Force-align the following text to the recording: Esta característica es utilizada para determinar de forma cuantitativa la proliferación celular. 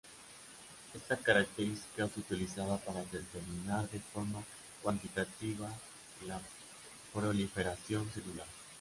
Esta 0.95 1.15
característica 1.15 2.05
es 2.05 2.17
utilizada 2.17 2.75
para 2.79 3.03
determinar 3.05 3.87
de 3.91 3.99
forma 3.99 4.39
cuantitativa 4.81 5.69
la 6.25 6.41
proliferación 7.13 8.09
celular. 8.09 8.47